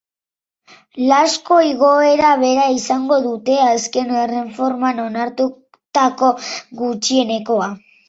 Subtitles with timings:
[1.07, 6.35] Iazko igoera bera izango dute, azken erreforman onartutako
[6.85, 7.75] gutxienekoa.